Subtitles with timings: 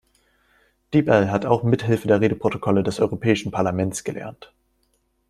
[0.95, 4.51] Deep-L hat auch mithilfe der Redeprotokolle des europäischen Parlaments gelernt.